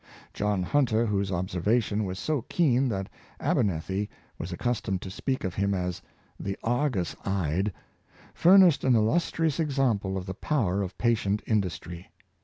[0.33, 3.07] John Hunter— whose observation was so keen that
[3.39, 6.01] Abernethy was accustomed to speak of him as"
[6.39, 7.71] the Argus eyed
[8.43, 12.09] "—furnished an illustrious example of the power of patient industry.